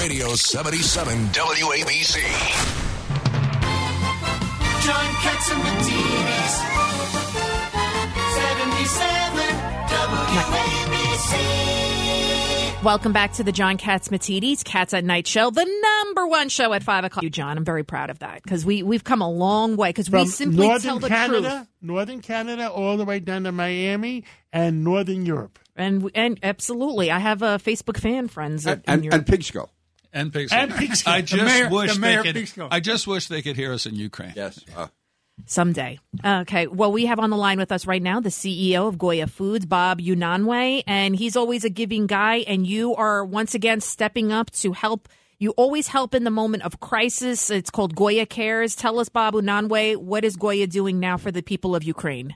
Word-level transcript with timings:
Talk 0.00 0.08
Radio 0.08 0.34
77 0.34 1.26
WABC. 1.26 2.22
John 4.82 5.06
Catsimatidis. 5.20 6.54
77 8.34 9.56
WABC. 11.20 12.82
Welcome 12.82 13.12
back 13.12 13.34
to 13.34 13.44
the 13.44 13.52
John 13.52 13.76
Catsimatidis 13.76 14.64
Cats 14.64 14.94
at 14.94 15.04
Night 15.04 15.26
show, 15.26 15.50
the 15.50 15.66
number 15.82 16.26
one 16.26 16.48
show 16.48 16.72
at 16.72 16.82
five 16.82 17.04
o'clock. 17.04 17.22
You, 17.22 17.28
John, 17.28 17.58
I'm 17.58 17.64
very 17.66 17.84
proud 17.84 18.08
of 18.08 18.20
that 18.20 18.42
because 18.42 18.64
we 18.64 18.82
we've 18.82 19.04
come 19.04 19.20
a 19.20 19.30
long 19.30 19.76
way 19.76 19.90
because 19.90 20.08
we 20.10 20.20
From 20.20 20.28
simply 20.28 20.66
northern 20.66 20.80
tell 20.80 20.98
the 20.98 21.08
Canada, 21.08 21.50
truth. 21.50 21.68
northern 21.82 22.22
Canada, 22.22 22.70
all 22.70 22.96
the 22.96 23.04
way 23.04 23.20
down 23.20 23.42
to 23.44 23.52
Miami 23.52 24.24
and 24.50 24.82
northern 24.82 25.26
Europe. 25.26 25.58
And 25.76 26.10
and 26.14 26.40
absolutely, 26.42 27.10
I 27.10 27.18
have 27.18 27.42
uh, 27.42 27.58
Facebook 27.58 27.98
fan 28.00 28.28
friends 28.28 28.66
and, 28.66 28.82
in 28.86 28.94
and, 28.94 29.04
Europe. 29.04 29.28
and 29.28 29.38
Pigsco. 29.38 29.68
And 30.12 30.32
Pigsco. 30.32 30.52
And 30.52 30.72
Pigsco. 30.72 31.06
I 31.10 31.20
The 31.20 31.26
just 31.26 31.44
mayor- 31.44 31.70
wish 31.70 31.94
the 31.94 32.00
they 32.00 32.16
could. 32.22 32.36
Pigsco. 32.36 32.68
I 32.70 32.80
just 32.80 33.06
wish 33.06 33.28
they 33.28 33.42
could 33.42 33.56
hear 33.56 33.72
us 33.72 33.86
in 33.86 33.94
Ukraine. 33.94 34.32
Yes. 34.36 34.64
Uh, 34.76 34.88
Someday. 35.46 35.98
Okay. 36.24 36.66
Well, 36.66 36.92
we 36.92 37.06
have 37.06 37.18
on 37.18 37.30
the 37.30 37.36
line 37.36 37.58
with 37.58 37.72
us 37.72 37.86
right 37.86 38.02
now 38.02 38.20
the 38.20 38.28
CEO 38.28 38.86
of 38.88 38.98
Goya 38.98 39.26
Foods, 39.26 39.64
Bob 39.66 40.00
Unanue, 40.00 40.82
and 40.86 41.16
he's 41.16 41.34
always 41.36 41.64
a 41.64 41.70
giving 41.70 42.06
guy. 42.06 42.38
And 42.46 42.66
you 42.66 42.94
are 42.96 43.24
once 43.24 43.54
again 43.54 43.80
stepping 43.80 44.32
up 44.32 44.50
to 44.52 44.72
help. 44.72 45.08
You 45.38 45.52
always 45.52 45.88
help 45.88 46.14
in 46.14 46.24
the 46.24 46.30
moment 46.30 46.64
of 46.64 46.80
crisis. 46.80 47.48
It's 47.48 47.70
called 47.70 47.94
Goya 47.96 48.26
Cares. 48.26 48.76
Tell 48.76 48.98
us, 48.98 49.08
Bob 49.08 49.32
Unanue, 49.32 49.96
what 49.96 50.24
is 50.24 50.36
Goya 50.36 50.66
doing 50.66 51.00
now 51.00 51.16
for 51.16 51.30
the 51.32 51.42
people 51.42 51.74
of 51.74 51.84
Ukraine? 51.84 52.34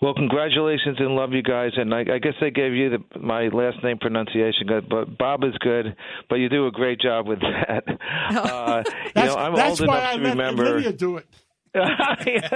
Well, 0.00 0.14
congratulations 0.14 0.96
and 0.98 1.14
love 1.14 1.32
you 1.32 1.42
guys. 1.42 1.70
And 1.76 1.94
I, 1.94 2.00
I 2.00 2.18
guess 2.18 2.34
they 2.40 2.50
gave 2.50 2.72
you 2.74 2.90
the, 2.90 3.18
my 3.20 3.48
last 3.48 3.82
name 3.82 3.98
pronunciation 3.98 4.66
good, 4.66 4.88
but 4.88 5.16
Bob 5.18 5.44
is 5.44 5.54
good. 5.60 5.96
But 6.28 6.36
you 6.36 6.48
do 6.48 6.66
a 6.66 6.70
great 6.70 7.00
job 7.00 7.26
with 7.26 7.40
that. 7.40 7.84
Uh, 8.34 8.82
you 8.86 9.10
That's, 9.14 9.34
know, 9.34 9.40
I'm 9.40 9.54
that's 9.54 9.80
old 9.80 9.88
why 9.88 9.98
enough 9.98 10.08
I 10.10 10.16
to 10.16 10.22
let 10.22 10.30
remember. 10.30 10.66
Olivia 10.66 10.92
do 10.92 11.16
it. 11.18 11.26
yes. 12.26 12.52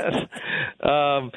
Um, 0.80 1.32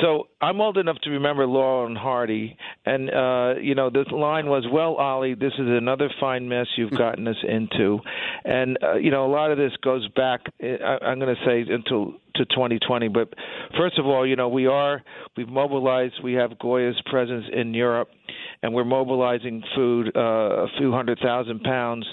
so 0.00 0.28
I'm 0.40 0.60
old 0.60 0.76
enough 0.76 0.98
to 1.04 1.10
remember 1.10 1.46
Laurel 1.46 1.86
and 1.86 1.96
Hardy, 1.96 2.56
and 2.84 3.08
uh, 3.08 3.54
you 3.60 3.74
know 3.74 3.88
the 3.88 4.04
line 4.14 4.46
was, 4.46 4.66
"Well, 4.70 4.96
Ollie, 4.96 5.34
this 5.34 5.52
is 5.54 5.66
another 5.66 6.10
fine 6.20 6.48
mess 6.48 6.66
you've 6.76 6.90
gotten 6.90 7.26
us 7.26 7.36
into," 7.42 8.00
and 8.44 8.78
uh, 8.82 8.94
you 8.96 9.10
know 9.10 9.24
a 9.24 9.32
lot 9.32 9.50
of 9.50 9.56
this 9.56 9.72
goes 9.82 10.06
back. 10.08 10.40
I, 10.62 10.98
I'm 11.04 11.18
going 11.18 11.34
to 11.34 11.44
say 11.46 11.72
until 11.72 12.14
to 12.34 12.44
2020, 12.46 13.08
but 13.08 13.32
first 13.78 13.98
of 13.98 14.06
all, 14.06 14.26
you 14.26 14.36
know 14.36 14.48
we 14.48 14.66
are 14.66 15.02
we've 15.36 15.48
mobilized. 15.48 16.14
We 16.22 16.34
have 16.34 16.58
Goya's 16.58 17.00
presence 17.10 17.46
in 17.52 17.72
Europe, 17.72 18.08
and 18.62 18.74
we're 18.74 18.84
mobilizing 18.84 19.62
food, 19.74 20.12
uh, 20.14 20.20
a 20.20 20.66
few 20.78 20.92
hundred 20.92 21.18
thousand 21.22 21.62
pounds, 21.62 22.06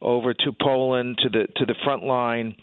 over 0.00 0.32
to 0.32 0.52
Poland 0.60 1.18
to 1.22 1.28
the 1.28 1.46
to 1.56 1.66
the 1.66 1.74
front 1.84 2.04
line 2.04 2.56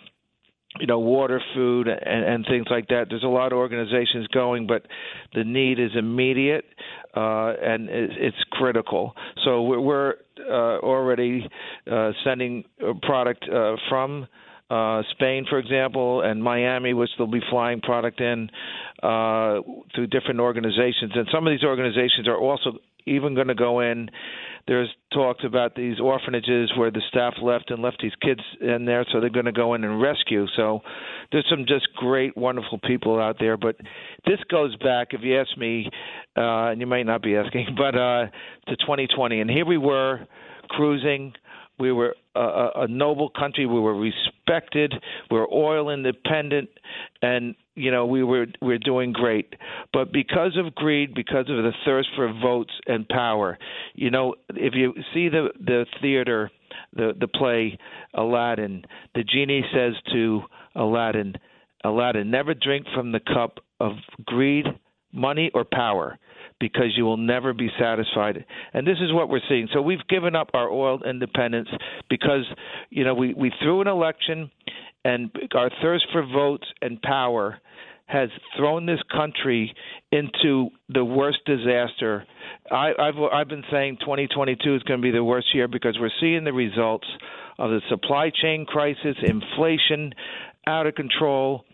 you 0.80 0.86
know, 0.86 1.00
water, 1.00 1.42
food, 1.56 1.88
and, 1.88 2.26
and 2.26 2.46
things 2.46 2.68
like 2.70 2.88
that. 2.90 3.06
There's 3.10 3.24
a 3.24 3.28
lot 3.28 3.52
of 3.52 3.58
organizations 3.58 4.28
going, 4.28 4.68
but 4.68 4.86
the 5.34 5.44
need 5.44 5.80
is 5.80 5.92
immediate 5.98 6.66
uh, 7.16 7.54
and 7.62 7.90
it's, 7.90 8.36
critical. 8.52 9.16
So 9.44 9.64
we're, 9.64 10.16
uh, 10.40 10.80
already 10.80 11.48
uh, 11.92 12.12
sending 12.24 12.64
a 12.82 12.94
product 13.06 13.46
uh, 13.52 13.76
from. 13.90 14.28
Uh, 14.70 15.02
Spain, 15.12 15.46
for 15.50 15.58
example, 15.58 16.22
and 16.22 16.44
Miami, 16.44 16.94
which 16.94 17.10
they'll 17.18 17.26
be 17.26 17.42
flying 17.50 17.82
product 17.82 18.22
in 18.22 18.50
uh, 19.02 19.62
through 19.96 20.08
different 20.12 20.40
organizations. 20.40 21.12
And 21.16 21.28
some 21.34 21.48
of 21.48 21.52
these 21.52 21.64
organizations 21.64 22.28
are 22.28 22.38
also 22.38 22.74
even 23.08 23.36
going 23.36 23.48
to 23.48 23.56
go 23.56 23.80
in. 23.80 24.10
There's 24.68 24.90
talks 25.12 25.44
about 25.44 25.76
these 25.76 26.00
orphanages 26.00 26.72
where 26.78 26.92
the 26.92 27.02
staff 27.10 27.34
left 27.42 27.72
and 27.72 27.82
left 27.82 27.98
these 28.02 28.14
kids 28.22 28.42
in 28.62 28.86
there, 28.86 29.06
so 29.12 29.20
they're 29.20 29.32
going 29.32 29.46
to 29.46 29.52
go 29.52 29.74
in 29.74 29.84
and 29.84 30.00
rescue. 30.00 30.46
So 30.56 30.82
there's 31.32 31.48
some 31.50 31.66
just 31.68 31.88
great, 31.96 32.38
wonderful 32.38 32.80
people 32.86 33.20
out 33.20 33.38
there. 33.40 33.58
But 33.58 33.78
this 34.28 34.40
goes 34.52 34.76
back, 34.76 35.08
if 35.12 35.22
you 35.24 35.40
ask 35.40 35.58
me, 35.58 35.90
uh, 36.38 36.70
and 36.70 36.80
you 36.80 36.86
might 36.86 37.08
not 37.08 37.24
be 37.24 37.36
asking, 37.36 37.70
but 37.78 37.96
uh, 37.96 38.28
to 38.68 38.76
2020. 38.76 39.42
And 39.42 39.50
here 39.50 39.66
we 39.66 39.78
were 39.78 40.28
cruising. 40.70 41.34
We 41.80 41.92
were 41.92 42.16
a, 42.36 42.70
a 42.76 42.88
noble 42.88 43.30
country. 43.30 43.66
We 43.66 43.80
were 43.80 43.96
respected. 43.96 44.94
We 45.32 45.38
were 45.38 45.52
oil 45.54 45.90
independent, 45.90 46.70
and 47.22 47.56
you 47.76 47.92
know 47.92 48.06
we 48.06 48.24
were 48.24 48.48
we 48.62 48.74
are 48.74 48.80
doing 48.80 49.14
great. 49.14 49.54
But 49.94 50.12
because 50.12 50.58
of 50.58 50.76
greed, 50.76 51.14
because 51.14 51.50
of 51.50 51.58
the 51.58 51.72
thirst 51.86 52.10
for 52.16 52.32
votes 52.42 52.74
and 52.88 53.08
power, 53.08 53.58
you 53.96 54.12
know, 54.12 54.36
if 54.50 54.74
you 54.76 54.94
see 55.14 55.30
the 55.30 55.50
the 55.60 55.86
theater, 56.02 56.52
the 56.94 57.14
the 57.20 57.28
play 57.28 57.78
Aladdin, 58.14 58.84
the 59.16 59.24
genie 59.24 59.64
says 59.74 59.94
to 60.14 60.42
Aladdin, 60.76 61.36
Aladdin, 61.84 62.30
never 62.30 62.54
drink 62.54 62.86
from 62.94 63.12
the 63.12 63.22
cup 63.22 63.60
of 63.80 63.94
greed, 64.26 64.66
money, 65.14 65.52
or 65.54 65.64
power 65.64 66.20
because 66.60 66.94
you 66.96 67.06
will 67.06 67.18
never 67.18 67.54
be 67.54 67.70
satisfied. 67.80 68.46
And 68.74 68.86
this 68.86 68.98
is 69.02 69.14
what 69.14 69.30
we're 69.30 69.42
seeing. 69.48 69.68
So 69.74 69.82
we've 69.82 70.06
given 70.10 70.36
up 70.36 70.50
our 70.54 70.70
oil 70.70 71.02
independence 71.04 71.70
because, 72.10 72.46
you 72.90 73.04
know, 73.04 73.14
we, 73.14 73.34
we 73.34 73.52
threw 73.62 73.82
an 73.82 73.88
election 73.88 74.52
and 75.06 75.32
our 75.56 75.72
thirst 75.82 76.06
for 76.12 76.26
votes 76.26 76.68
and 76.82 77.02
power 77.02 77.60
has 78.06 78.30
thrown 78.58 78.88
this 78.88 79.00
country 79.12 79.74
into 80.12 80.70
the 80.90 81.06
worst 81.06 81.38
disaster. 81.46 82.26
I, 82.72 82.92
I've 83.00 83.18
I've 83.32 83.48
been 83.48 83.64
saying 83.72 83.98
2022 84.02 84.76
is 84.76 84.84
going 84.84 85.00
to 85.00 85.04
be 85.04 85.12
the 85.12 85.24
worst 85.24 85.54
year 85.54 85.68
because 85.68 85.96
we're 86.00 86.10
seeing 86.20 86.44
the 86.44 86.52
results 86.52 87.08
of 87.60 87.70
the 87.70 87.82
supply 87.88 88.32
chain 88.32 88.66
crisis, 88.66 89.16
inflation 89.22 90.14
out 90.66 90.88
of 90.88 90.96
control, 90.96 91.66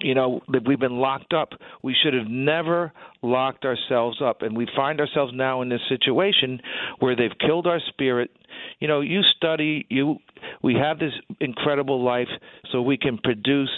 you 0.00 0.14
know 0.14 0.40
that 0.48 0.66
we've 0.66 0.80
been 0.80 0.98
locked 0.98 1.32
up. 1.32 1.50
We 1.82 1.94
should 2.00 2.14
have 2.14 2.28
never 2.28 2.92
locked 3.22 3.64
ourselves 3.64 4.20
up. 4.22 4.42
And 4.42 4.56
we 4.56 4.66
find 4.76 5.00
ourselves 5.00 5.32
now 5.34 5.62
in 5.62 5.68
this 5.68 5.80
situation 5.88 6.60
where 6.98 7.16
they've 7.16 7.36
killed 7.40 7.66
our 7.66 7.80
spirit. 7.88 8.30
You 8.80 8.88
know 8.88 9.00
you 9.00 9.20
study 9.36 9.86
you 9.88 10.16
we 10.62 10.74
have 10.74 10.98
this 10.98 11.12
incredible 11.40 12.02
life 12.02 12.28
so 12.70 12.82
we 12.82 12.96
can 12.96 13.18
produce 13.18 13.70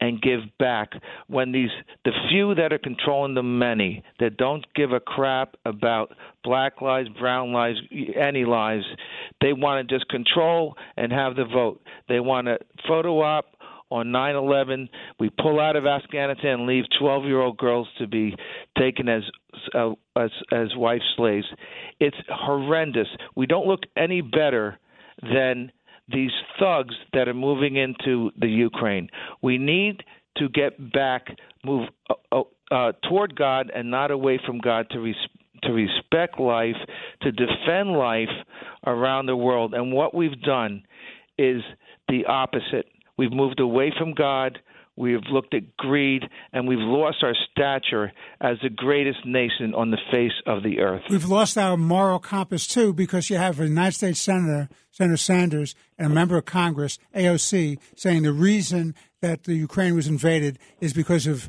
and 0.00 0.22
give 0.22 0.40
back 0.60 0.92
when 1.26 1.50
these 1.50 1.70
the 2.04 2.12
few 2.30 2.54
that 2.54 2.72
are 2.72 2.78
controlling 2.78 3.34
the 3.34 3.42
many 3.42 4.04
that 4.20 4.36
don't 4.36 4.64
give 4.76 4.92
a 4.92 5.00
crap 5.00 5.56
about 5.64 6.12
black 6.44 6.80
lives 6.80 7.08
brown 7.18 7.52
lives 7.52 7.78
any 8.16 8.44
lives 8.44 8.84
they 9.40 9.52
want 9.52 9.88
to 9.88 9.94
just 9.94 10.08
control 10.08 10.74
and 10.96 11.12
have 11.12 11.36
the 11.36 11.44
vote. 11.44 11.80
They 12.08 12.20
want 12.20 12.46
to 12.48 12.58
photo 12.86 13.22
op 13.22 13.46
on 13.90 14.06
9/11, 14.08 14.88
we 15.18 15.30
pull 15.30 15.60
out 15.60 15.76
of 15.76 15.86
Afghanistan 15.86 16.60
and 16.60 16.66
leave 16.66 16.84
12-year-old 17.00 17.56
girls 17.56 17.88
to 17.98 18.06
be 18.06 18.36
taken 18.78 19.08
as 19.08 19.22
uh, 19.74 19.92
as 20.16 20.30
as 20.52 20.68
wife 20.76 21.02
slaves. 21.16 21.46
It's 22.00 22.16
horrendous. 22.28 23.08
We 23.34 23.46
don't 23.46 23.66
look 23.66 23.80
any 23.96 24.20
better 24.20 24.78
than 25.22 25.72
these 26.12 26.30
thugs 26.58 26.94
that 27.12 27.28
are 27.28 27.34
moving 27.34 27.76
into 27.76 28.30
the 28.38 28.48
Ukraine. 28.48 29.08
We 29.42 29.58
need 29.58 30.02
to 30.38 30.48
get 30.48 30.92
back, 30.92 31.26
move 31.64 31.88
uh, 32.32 32.42
uh, 32.70 32.92
toward 33.08 33.36
God 33.36 33.70
and 33.74 33.90
not 33.90 34.10
away 34.10 34.40
from 34.44 34.58
God 34.58 34.86
to 34.90 35.12
to 35.64 35.72
respect 35.72 36.38
life, 36.38 36.76
to 37.22 37.32
defend 37.32 37.92
life 37.92 38.28
around 38.86 39.26
the 39.26 39.36
world. 39.36 39.74
And 39.74 39.92
what 39.92 40.14
we've 40.14 40.40
done 40.42 40.84
is 41.36 41.62
the 42.08 42.24
opposite. 42.26 42.86
We've 43.18 43.32
moved 43.32 43.60
away 43.60 43.92
from 43.98 44.14
God. 44.14 44.58
We've 44.96 45.22
looked 45.30 45.54
at 45.54 45.76
greed, 45.76 46.24
and 46.52 46.66
we've 46.66 46.78
lost 46.80 47.18
our 47.22 47.34
stature 47.52 48.10
as 48.40 48.56
the 48.62 48.68
greatest 48.68 49.24
nation 49.24 49.72
on 49.72 49.92
the 49.92 49.98
face 50.10 50.32
of 50.44 50.64
the 50.64 50.80
earth. 50.80 51.02
We've 51.08 51.24
lost 51.24 51.56
our 51.56 51.76
moral 51.76 52.18
compass 52.18 52.66
too 52.66 52.92
because 52.92 53.30
you 53.30 53.36
have 53.36 53.60
a 53.60 53.68
United 53.68 53.94
States 53.94 54.20
Senator, 54.20 54.68
Senator 54.90 55.16
Sanders, 55.16 55.76
and 55.98 56.10
a 56.10 56.14
member 56.14 56.36
of 56.36 56.46
Congress, 56.46 56.98
AOC, 57.14 57.78
saying 57.94 58.24
the 58.24 58.32
reason 58.32 58.92
that 59.20 59.44
the 59.44 59.54
Ukraine 59.54 59.94
was 59.94 60.08
invaded 60.08 60.58
is 60.80 60.92
because 60.92 61.28
of 61.28 61.48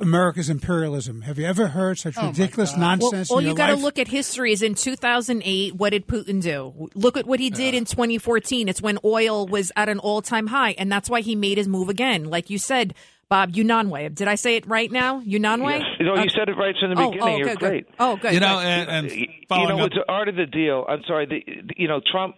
America's 0.00 0.48
imperialism. 0.48 1.22
Have 1.22 1.38
you 1.38 1.46
ever 1.46 1.68
heard 1.68 1.98
such 1.98 2.14
Oh, 2.18 2.28
ridiculous 2.28 2.70
God. 2.72 2.78
Well, 2.80 2.88
nonsense 2.88 3.30
all 3.30 3.38
in 3.38 3.46
you 3.46 3.54
got 3.54 3.68
to 3.68 3.76
look 3.76 3.98
at 3.98 4.08
history 4.08 4.52
is 4.52 4.62
in 4.62 4.74
2008, 4.74 5.74
what 5.74 5.90
did 5.90 6.06
Putin 6.06 6.40
do? 6.42 6.88
Look 6.94 7.16
at 7.16 7.26
what 7.26 7.40
he 7.40 7.50
did 7.50 7.74
in 7.74 7.84
2014. 7.84 8.68
It's 8.68 8.80
when 8.82 8.98
oil 9.04 9.46
was 9.46 9.70
at 9.76 9.88
an 9.88 9.98
all 9.98 10.22
time 10.22 10.48
high, 10.48 10.72
and 10.78 10.90
that's 10.90 11.08
why 11.10 11.20
he 11.20 11.34
made 11.36 11.58
his 11.58 11.68
move 11.68 11.88
again. 11.88 12.24
Like 12.24 12.50
you 12.50 12.58
said, 12.58 12.94
Bob, 13.28 13.52
Unanue. 13.52 14.12
Did 14.14 14.26
I 14.26 14.34
say 14.34 14.56
it 14.56 14.66
right 14.66 14.90
now? 14.90 15.20
Unanue? 15.20 15.78
Yes. 15.78 15.82
You 16.00 16.06
know, 16.06 16.16
you 16.16 16.28
said 16.30 16.48
it 16.48 16.56
right 16.56 16.74
from 16.80 16.94
the 16.94 17.00
Oh, 17.00 17.10
beginning. 17.12 17.34
oh, 17.34 17.36
You're 17.38 17.46
good, 17.48 17.58
great. 17.60 17.86
Good. 17.86 17.94
Oh, 18.00 18.16
good. 18.16 18.32
You 18.34 18.40
know, 18.40 18.56
good. 18.58 18.66
and, 18.66 18.90
and 18.90 19.10
you 19.12 19.26
know, 19.50 19.78
up, 19.80 19.86
it's 19.86 19.94
the 19.94 20.04
art 20.08 20.28
of 20.28 20.34
the 20.34 20.46
deal. 20.46 20.84
I'm 20.88 21.02
sorry, 21.06 21.26
the, 21.26 21.72
you 21.76 21.86
know, 21.86 22.00
Trump, 22.10 22.34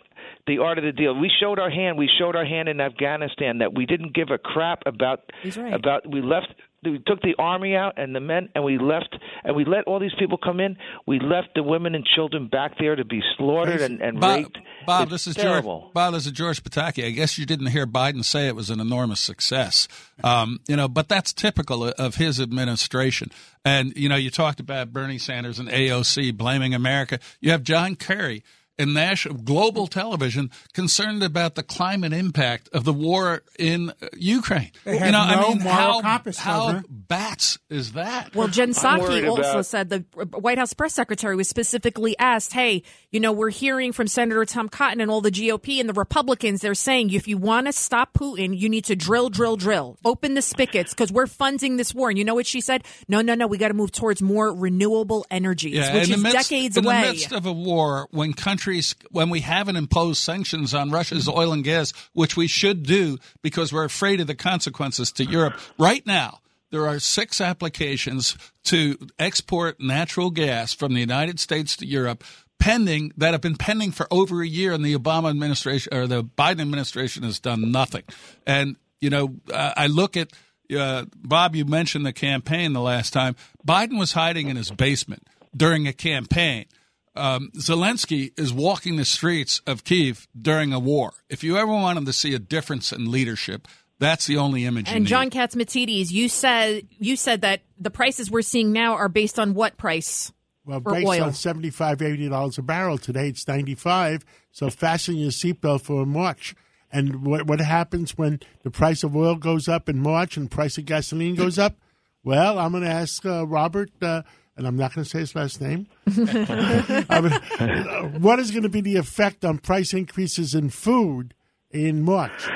the 0.46 0.58
art 0.58 0.76
of 0.76 0.84
the 0.84 0.92
deal. 0.92 1.18
We 1.18 1.30
showed 1.40 1.58
our 1.58 1.70
hand. 1.70 1.96
We 1.96 2.10
showed 2.18 2.36
our 2.36 2.44
hand 2.44 2.68
in 2.68 2.78
Afghanistan 2.80 3.58
that 3.58 3.72
we 3.74 3.86
didn't 3.86 4.14
give 4.14 4.28
a 4.30 4.36
crap 4.38 4.80
about. 4.84 5.20
He's 5.42 5.56
right. 5.56 5.72
About 5.72 6.06
we 6.10 6.20
left. 6.20 6.48
We 6.84 6.98
took 7.06 7.22
the 7.22 7.34
army 7.38 7.76
out 7.76 7.94
and 7.96 8.14
the 8.14 8.20
men, 8.20 8.48
and 8.54 8.64
we 8.64 8.76
left, 8.76 9.16
and 9.44 9.54
we 9.54 9.64
let 9.64 9.84
all 9.84 10.00
these 10.00 10.14
people 10.18 10.36
come 10.36 10.58
in. 10.58 10.76
We 11.06 11.20
left 11.20 11.50
the 11.54 11.62
women 11.62 11.94
and 11.94 12.04
children 12.04 12.48
back 12.48 12.72
there 12.78 12.96
to 12.96 13.04
be 13.04 13.20
slaughtered 13.36 13.80
and, 13.80 14.00
and 14.00 14.18
Bob, 14.18 14.36
raped. 14.36 14.58
Bob 14.84 15.02
It's 15.04 15.12
this 15.12 15.26
is 15.28 15.34
terrible. 15.36 15.82
George. 15.82 15.94
Bob, 15.94 16.14
this 16.14 16.26
is 16.26 16.32
George 16.32 16.62
Pataki. 16.64 17.06
I 17.06 17.10
guess 17.10 17.38
you 17.38 17.46
didn't 17.46 17.68
hear 17.68 17.86
Biden 17.86 18.24
say 18.24 18.48
it 18.48 18.56
was 18.56 18.68
an 18.68 18.80
enormous 18.80 19.20
success. 19.20 19.86
Um, 20.24 20.58
you 20.66 20.74
know, 20.74 20.88
but 20.88 21.08
that's 21.08 21.32
typical 21.32 21.84
of 21.84 22.16
his 22.16 22.40
administration. 22.40 23.30
And 23.64 23.96
you 23.96 24.08
know, 24.08 24.16
you 24.16 24.30
talked 24.30 24.58
about 24.58 24.92
Bernie 24.92 25.18
Sanders 25.18 25.60
and 25.60 25.68
AOC 25.68 26.36
blaming 26.36 26.74
America. 26.74 27.20
You 27.40 27.52
have 27.52 27.62
John 27.62 27.94
Kerry 27.94 28.42
in 28.82 28.92
national 28.92 29.34
global 29.36 29.86
television 29.86 30.50
concerned 30.72 31.22
about 31.22 31.54
the 31.54 31.62
climate 31.62 32.12
impact 32.12 32.68
of 32.72 32.84
the 32.84 32.92
war 32.92 33.42
in 33.58 33.90
uh, 33.90 34.08
Ukraine. 34.14 34.70
They 34.84 34.94
you 34.94 34.98
have 34.98 35.12
know, 35.12 35.24
no 35.26 35.46
I 35.46 35.48
mean, 35.54 35.62
moral 35.62 35.76
how, 35.76 36.00
compass, 36.02 36.38
how 36.38 36.66
Governor. 36.66 36.84
bats 36.88 37.58
is 37.70 37.92
that? 37.92 38.34
Well, 38.34 38.48
Jen 38.48 38.70
I'm 38.70 38.74
Psaki 38.74 39.28
also 39.28 39.42
about- 39.50 39.66
said 39.66 39.88
the 39.90 39.98
White 40.38 40.58
House 40.58 40.72
press 40.74 40.94
secretary 40.94 41.36
was 41.36 41.48
specifically 41.48 42.18
asked, 42.18 42.52
"Hey, 42.52 42.82
you 43.10 43.20
know, 43.20 43.32
we're 43.32 43.50
hearing 43.50 43.92
from 43.92 44.06
Senator 44.08 44.44
Tom 44.44 44.68
Cotton 44.68 45.00
and 45.00 45.10
all 45.10 45.20
the 45.20 45.30
GOP 45.30 45.78
and 45.80 45.88
the 45.88 45.92
Republicans. 45.94 46.60
They're 46.60 46.74
saying 46.74 47.10
if 47.12 47.28
you 47.28 47.38
want 47.38 47.66
to 47.66 47.72
stop 47.72 48.14
Putin, 48.14 48.58
you 48.58 48.68
need 48.68 48.84
to 48.86 48.96
drill, 48.96 49.28
drill, 49.30 49.56
drill, 49.56 49.98
open 50.04 50.34
the 50.34 50.42
spigots 50.42 50.92
because 50.92 51.12
we're 51.12 51.26
funding 51.26 51.76
this 51.76 51.94
war." 51.94 52.08
And 52.08 52.18
you 52.18 52.24
know 52.24 52.34
what 52.34 52.46
she 52.46 52.60
said? 52.60 52.82
No, 53.08 53.20
no, 53.20 53.34
no. 53.34 53.46
We 53.46 53.58
got 53.58 53.68
to 53.68 53.74
move 53.74 53.92
towards 53.92 54.20
more 54.22 54.52
renewable 54.54 55.24
energies, 55.30 55.78
which 55.92 56.02
is 56.04 56.08
the 56.10 56.16
midst, 56.16 56.48
decades 56.48 56.76
in 56.76 56.84
away. 56.84 57.02
the 57.02 57.08
midst 57.12 57.32
of 57.32 57.46
a 57.46 57.52
war, 57.52 58.08
when 58.10 58.32
countries, 58.32 58.71
when 59.10 59.30
we 59.30 59.40
haven't 59.40 59.76
imposed 59.76 60.22
sanctions 60.22 60.72
on 60.74 60.90
Russia's 60.90 61.28
oil 61.28 61.52
and 61.52 61.64
gas, 61.64 61.92
which 62.12 62.36
we 62.36 62.46
should 62.46 62.84
do 62.84 63.18
because 63.42 63.72
we're 63.72 63.84
afraid 63.84 64.20
of 64.20 64.26
the 64.26 64.34
consequences 64.34 65.12
to 65.12 65.24
Europe, 65.24 65.58
right 65.78 66.06
now 66.06 66.40
there 66.70 66.88
are 66.88 66.98
six 66.98 67.40
applications 67.40 68.36
to 68.64 68.96
export 69.18 69.78
natural 69.78 70.30
gas 70.30 70.72
from 70.72 70.94
the 70.94 71.00
United 71.00 71.38
States 71.38 71.76
to 71.76 71.86
Europe. 71.86 72.24
Pending 72.58 73.12
that 73.16 73.32
have 73.32 73.40
been 73.40 73.56
pending 73.56 73.90
for 73.90 74.06
over 74.12 74.40
a 74.40 74.46
year, 74.46 74.72
and 74.72 74.84
the 74.84 74.96
Obama 74.96 75.30
administration 75.30 75.92
or 75.92 76.06
the 76.06 76.22
Biden 76.22 76.60
administration 76.60 77.24
has 77.24 77.40
done 77.40 77.72
nothing. 77.72 78.04
And 78.46 78.76
you 79.00 79.10
know, 79.10 79.34
I 79.52 79.88
look 79.88 80.16
at 80.16 80.32
uh, 80.74 81.06
Bob. 81.16 81.56
You 81.56 81.64
mentioned 81.64 82.06
the 82.06 82.12
campaign 82.12 82.72
the 82.72 82.80
last 82.80 83.12
time. 83.12 83.34
Biden 83.66 83.98
was 83.98 84.12
hiding 84.12 84.48
in 84.48 84.56
his 84.56 84.70
basement 84.70 85.26
during 85.56 85.88
a 85.88 85.92
campaign. 85.92 86.66
Um, 87.14 87.50
Zelensky 87.56 88.38
is 88.38 88.52
walking 88.52 88.96
the 88.96 89.04
streets 89.04 89.60
of 89.66 89.84
Kiev 89.84 90.26
during 90.40 90.72
a 90.72 90.78
war. 90.78 91.12
If 91.28 91.44
you 91.44 91.56
ever 91.58 91.70
wanted 91.70 92.06
to 92.06 92.12
see 92.12 92.34
a 92.34 92.38
difference 92.38 92.92
in 92.92 93.10
leadership, 93.10 93.68
that's 93.98 94.26
the 94.26 94.38
only 94.38 94.64
image. 94.64 94.88
you 94.88 94.94
and 94.96 95.04
need. 95.04 95.08
John 95.08 95.30
Catsimatidis, 95.30 96.10
you 96.10 96.28
said 96.28 96.88
you 96.98 97.16
said 97.16 97.42
that 97.42 97.62
the 97.78 97.90
prices 97.90 98.30
we're 98.30 98.42
seeing 98.42 98.72
now 98.72 98.94
are 98.94 99.08
based 99.08 99.38
on 99.38 99.54
what 99.54 99.76
price? 99.76 100.32
Well, 100.64 100.80
for 100.80 100.92
based 100.92 101.06
oil. 101.06 101.24
on 101.24 101.34
75 101.34 101.98
$80 101.98 102.58
a 102.58 102.62
barrel. 102.62 102.98
Today 102.98 103.28
it's 103.28 103.46
95 103.46 104.24
So 104.52 104.70
fasten 104.70 105.16
your 105.16 105.30
seatbelt 105.30 105.82
for 105.82 106.06
March. 106.06 106.54
And 106.92 107.24
what, 107.24 107.46
what 107.46 107.60
happens 107.60 108.18
when 108.18 108.40
the 108.62 108.70
price 108.70 109.02
of 109.02 109.16
oil 109.16 109.36
goes 109.36 109.66
up 109.66 109.88
in 109.88 109.98
March 109.98 110.36
and 110.36 110.50
price 110.50 110.76
of 110.78 110.84
gasoline 110.84 111.34
goes 111.34 111.58
up? 111.58 111.76
Well, 112.22 112.58
I'm 112.58 112.70
going 112.72 112.84
to 112.84 112.90
ask 112.90 113.24
uh, 113.24 113.46
Robert, 113.46 113.90
uh, 114.02 114.22
and 114.56 114.66
I'm 114.66 114.76
not 114.76 114.94
going 114.94 115.04
to 115.04 115.10
say 115.10 115.20
his 115.20 115.34
last 115.34 115.60
name. 115.60 115.86
I 116.06 117.20
mean, 117.20 117.32
uh, 117.32 118.02
what 118.18 118.38
is 118.38 118.50
going 118.50 118.62
to 118.64 118.68
be 118.68 118.80
the 118.80 118.96
effect 118.96 119.44
on 119.44 119.58
price 119.58 119.92
increases 119.94 120.54
in 120.54 120.70
food 120.70 121.34
in 121.70 122.02
March? 122.02 122.48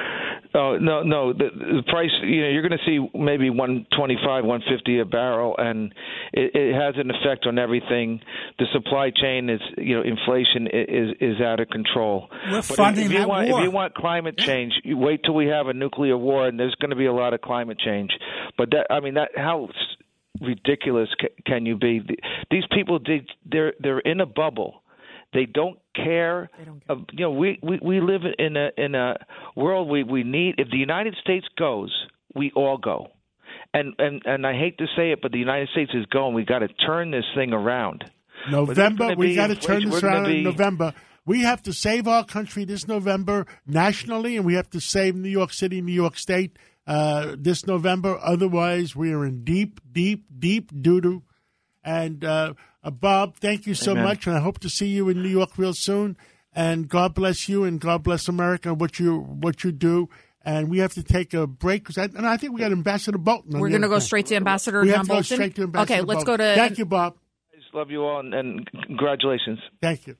Oh 0.55 0.79
no, 0.81 1.03
no. 1.03 1.35
The, 1.35 1.51
the 1.53 1.83
price, 1.87 2.09
you 2.23 2.41
know, 2.41 2.49
you're 2.49 2.67
going 2.67 2.79
to 2.79 2.85
see 2.87 2.99
maybe 3.19 3.51
125, 3.51 4.45
150 4.45 5.01
a 5.01 5.05
barrel, 5.05 5.55
and 5.59 5.93
it, 6.33 6.55
it 6.55 6.75
has 6.75 6.95
an 6.97 7.11
effect 7.11 7.45
on 7.47 7.59
everything. 7.59 8.21
The 8.59 8.65
supply 8.73 9.11
chain 9.15 9.51
is, 9.51 9.61
you 9.77 9.97
know, 9.97 10.03
inflation 10.03 10.67
is 10.73 11.15
is 11.21 11.41
out 11.43 11.61
of 11.61 11.69
control. 11.69 12.29
We're 12.47 12.57
But 12.63 12.65
funding 12.65 13.05
if, 13.05 13.11
if 13.11 13.13
you 13.13 13.19
that 13.19 13.29
want, 13.29 13.51
war. 13.51 13.59
If 13.61 13.65
you 13.65 13.71
want 13.71 13.95
climate 13.97 14.39
change, 14.39 14.73
you 14.83 14.97
wait 14.97 15.21
till 15.25 15.35
we 15.35 15.47
have 15.49 15.67
a 15.67 15.75
nuclear 15.75 16.17
war, 16.17 16.47
and 16.49 16.59
there's 16.59 16.75
going 16.77 16.91
to 16.91 16.97
be 16.97 17.07
a 17.07 17.13
lot 17.13 17.35
of 17.35 17.43
climate 17.43 17.79
change. 17.79 18.13
But 18.57 18.71
that, 18.71 18.87
I 18.89 19.01
mean, 19.01 19.15
that 19.15 19.33
how 19.37 19.67
s- 19.67 19.75
ridiculous 20.41 21.09
ca- 21.21 21.35
can 21.47 21.67
you 21.67 21.77
be? 21.77 22.01
These 22.51 22.65
people, 22.73 22.99
they, 22.99 23.27
they're 23.51 23.75
they're 23.81 24.01
in 24.01 24.21
a 24.21 24.27
bubble. 24.27 24.83
They 25.33 25.47
don't 25.47 25.79
care. 25.95 26.49
Uh, 26.89 26.97
you 27.13 27.25
know, 27.25 27.33
we, 27.33 27.59
we 27.63 27.79
we 27.83 28.01
live 28.01 28.23
in 28.39 28.57
a 28.57 28.71
in 28.77 28.95
a 28.95 29.17
world 29.55 29.89
we 29.89 30.03
we 30.03 30.23
need. 30.23 30.55
If 30.59 30.71
the 30.71 30.79
United 30.79 31.17
States 31.21 31.47
goes, 31.59 31.93
we 32.35 32.53
all 32.55 32.79
go. 32.79 33.09
And 33.75 33.95
and 33.99 34.23
and 34.25 34.47
I 34.47 34.53
hate 34.53 34.79
to 34.79 34.87
say 34.97 35.11
it, 35.13 35.21
but 35.21 35.33
the 35.33 35.39
United 35.39 35.69
States 35.71 35.91
is 35.95 36.07
going. 36.07 36.35
We 36.35 36.45
got 36.45 36.61
to 36.61 36.69
turn 36.69 37.11
this 37.11 37.25
thing 37.35 37.53
around. 37.53 38.05
November. 38.51 39.15
We 39.17 39.35
got 39.35 39.49
to 39.49 39.57
turn 39.57 39.85
this 39.85 39.93
We're 39.93 40.01
gonna 40.01 40.23
around 40.23 40.31
in 40.31 40.43
November. 40.45 40.95
We 41.25 41.41
have 41.41 41.63
to 41.65 41.73
save 41.73 42.07
our 42.07 42.25
country 42.25 42.65
this 42.65 42.87
November 42.87 43.47
nationally, 43.67 44.37
and 44.37 44.47
we 44.47 44.55
have 44.55 44.71
to 44.71 44.81
save 44.81 45.17
New 45.17 45.29
York 45.29 45.53
City, 45.53 45.83
New 45.83 45.93
York 45.93 46.17
State 46.17 46.57
uh, 46.87 47.35
this 47.39 47.67
November. 47.67 48.19
Otherwise, 48.23 48.95
we 48.95 49.13
are 49.13 49.25
in 49.25 49.45
deep, 49.45 49.81
deep, 49.93 50.25
deep 50.39 50.71
doo 50.83 51.01
doo. 51.01 51.23
And 51.85 52.25
uh, 52.25 52.55
uh, 52.83 52.91
Bob, 52.91 53.37
thank 53.37 53.67
you 53.67 53.75
so 53.75 53.93
Amen. 53.93 54.05
much, 54.05 54.27
and 54.27 54.37
I 54.37 54.41
hope 54.41 54.59
to 54.61 54.69
see 54.69 54.89
you 54.89 55.09
in 55.09 55.23
New 55.23 55.29
York 55.29 55.57
real 55.57 55.73
soon. 55.75 56.17
And 56.55 56.89
God 56.89 57.15
bless 57.15 57.49
you, 57.49 57.65
and 57.65 57.81
God 57.81 58.03
bless 58.03 58.29
America, 58.29 58.71
and 58.71 58.81
what 58.81 58.99
you 58.99 59.19
what 59.19 59.63
you 59.63 59.73
do. 59.73 60.09
And 60.43 60.71
we 60.71 60.79
have 60.79 60.95
to 60.95 61.03
take 61.03 61.35
a 61.35 61.47
break, 61.47 61.85
'cause 61.85 61.99
I, 61.99 62.05
and 62.05 62.25
I 62.27 62.37
think 62.37 62.53
we 62.55 62.61
got 62.61 62.71
Ambassador 62.73 63.19
Bolton. 63.19 63.57
on 63.57 63.61
We're 63.61 63.69
going 63.69 63.83
to 63.83 63.89
go 63.89 63.99
straight 63.99 64.27
to 64.27 64.37
Ambassador 64.37 64.81
We 64.81 64.89
John 64.89 64.99
have 64.99 65.07
to 65.07 65.13
go 65.13 65.23
straight 65.23 65.55
to 65.57 65.63
Ambassador 65.65 65.93
okay, 65.95 66.03
let's 66.03 66.25
Bolton. 66.25 66.27
go 66.27 66.37
to 66.37 66.55
Thank 66.55 66.79
you, 66.79 66.87
Bob. 66.87 67.17
I 67.53 67.59
just 67.61 67.75
love 67.75 67.91
you 67.91 68.05
all, 68.05 68.21
and, 68.21 68.33
and 68.33 68.71
congratulations. 68.87 69.59
Thank 69.83 70.07
you. 70.07 70.17